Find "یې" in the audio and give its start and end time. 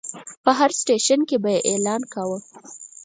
1.53-1.61